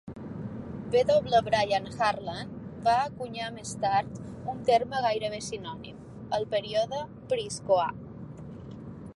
W. 0.93 1.41
Brian 1.49 1.85
Harland 1.97 2.55
va 2.87 2.95
encunyar 3.09 3.51
més 3.59 3.75
tard 3.83 4.17
un 4.55 4.65
terme 4.71 5.03
gairebé 5.07 5.43
sinònim: 5.51 6.01
el 6.39 6.49
"període 6.55 7.07
Priscoà". 7.35 7.89